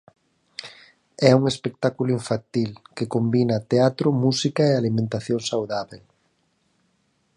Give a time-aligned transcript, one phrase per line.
[1.29, 6.03] É un espectáculo infantil que combina teatro, música e alimentación saudábel.